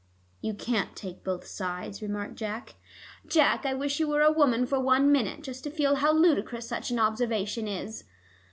[0.41, 2.73] "You can't take both sides," remarked Jack.
[3.27, 6.67] "Jack, I wish you were a woman for one minute, just to feel how ludicrous
[6.67, 8.05] such an observation is.